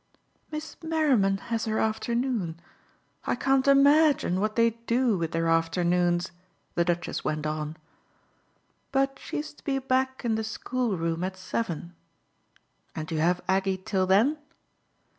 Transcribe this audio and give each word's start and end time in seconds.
"Miss 0.51 0.77
Merriman 0.81 1.37
has 1.53 1.65
her 1.65 1.77
afternoon 1.77 2.59
I 3.25 3.35
can't 3.35 3.67
imagine 3.67 4.39
what 4.39 4.55
they 4.55 4.71
do 4.89 5.15
with 5.15 5.31
their 5.31 5.47
afternoons," 5.47 6.31
the 6.73 6.83
Duchess 6.83 7.23
went 7.23 7.45
on. 7.45 7.77
"But 8.91 9.19
she's 9.21 9.53
to 9.53 9.63
be 9.63 9.77
back 9.77 10.25
in 10.25 10.33
the 10.33 10.43
school 10.43 10.97
room 10.97 11.23
at 11.23 11.37
seven." 11.37 11.93
"And 12.95 13.11
you 13.11 13.19
have 13.19 13.43
Aggie 13.47 13.77
till 13.77 14.07
then?" 14.07 14.39